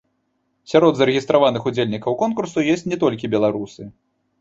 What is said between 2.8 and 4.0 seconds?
не толькі беларусы.